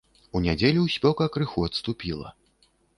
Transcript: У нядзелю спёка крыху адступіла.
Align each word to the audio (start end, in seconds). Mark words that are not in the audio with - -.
У 0.37 0.39
нядзелю 0.45 0.87
спёка 0.95 1.29
крыху 1.37 1.69
адступіла. 1.71 2.37